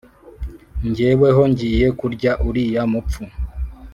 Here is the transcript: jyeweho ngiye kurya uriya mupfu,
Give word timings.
jyeweho 0.95 1.41
ngiye 1.51 1.87
kurya 1.99 2.31
uriya 2.47 2.83
mupfu, 2.91 3.23